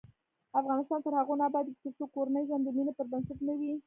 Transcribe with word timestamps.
افغانستان 0.59 0.99
تر 1.05 1.13
هغو 1.19 1.33
نه 1.39 1.45
ابادیږي، 1.49 1.79
ترڅو 1.83 2.05
کورنی 2.13 2.41
ژوند 2.47 2.63
د 2.65 2.69
مینې 2.75 2.93
پر 2.97 3.05
بنسټ 3.11 3.37
نه 3.47 3.53
وي. 3.59 3.71